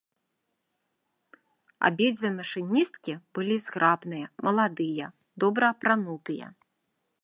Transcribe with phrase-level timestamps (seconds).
[1.91, 5.07] Абедзве машыністкі былі зграбныя, маладыя,
[5.45, 6.47] добра апранутыя.